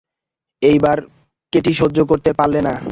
এইবার 0.61 0.97
কেটি 1.53 1.71
সহ্য 1.73 1.97
করতে 2.09 2.31
পারলে 2.33 2.59
না। 2.61 2.73